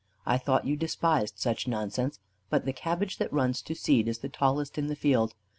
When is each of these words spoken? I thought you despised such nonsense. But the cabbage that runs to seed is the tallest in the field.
I 0.25 0.39
thought 0.39 0.65
you 0.65 0.75
despised 0.75 1.37
such 1.37 1.67
nonsense. 1.67 2.17
But 2.49 2.65
the 2.65 2.73
cabbage 2.73 3.19
that 3.19 3.31
runs 3.31 3.61
to 3.61 3.75
seed 3.75 4.07
is 4.07 4.17
the 4.17 4.29
tallest 4.29 4.79
in 4.79 4.87
the 4.87 4.95
field. 4.95 5.35